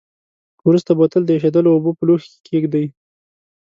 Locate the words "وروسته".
0.67-0.91